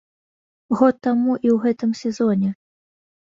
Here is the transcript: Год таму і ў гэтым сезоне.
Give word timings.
Год 0.77 0.95
таму 1.07 1.35
і 1.35 1.47
ў 1.55 1.57
гэтым 1.65 1.91
сезоне. 2.01 2.49